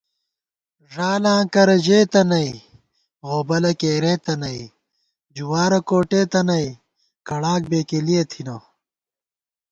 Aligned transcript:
ݫالاں 0.91 1.41
کرہ 1.53 1.77
ژېتہ 1.85 2.21
نئ 2.29 2.49
غوبلَہ 3.27 3.71
کېرېتہ 3.79 4.33
نئ 4.41 4.59
جوارَہ 5.35 5.79
کوٹېتہ 5.87 6.41
نئ 6.47 6.65
کڑاک 7.27 7.61
بېکېلِیَہ 7.71 8.23
تھنہ 8.31 8.55